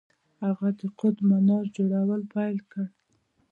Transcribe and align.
هغه 0.45 0.67
د 0.79 0.81
قطب 0.99 1.25
منار 1.29 1.65
جوړول 1.77 2.21
پیل 2.33 2.57
کړل. 2.71 2.87